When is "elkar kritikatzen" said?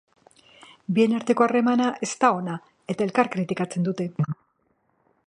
3.09-3.89